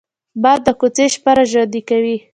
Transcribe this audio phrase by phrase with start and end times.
[0.43, 2.17] باد د کوڅې شپه را ژوندي کوي